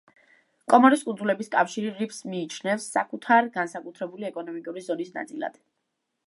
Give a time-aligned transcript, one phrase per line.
[0.73, 5.63] კომორის კუნძულების კავშირი რიფს მიიჩნევს საკუთარი განსაკუთრებული ეკონომიკური ზონის ნაწილად.